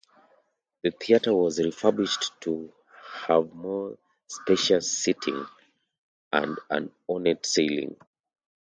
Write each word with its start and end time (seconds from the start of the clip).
The 0.81 0.89
theatre 0.89 1.35
was 1.35 1.59
refurbished 1.59 2.31
to 2.41 2.73
have 3.27 3.53
more 3.53 3.99
spacious 4.25 4.91
seating 4.91 5.45
and 6.33 6.57
an 6.71 6.91
ornate 7.07 7.45
ceiling. 7.45 7.95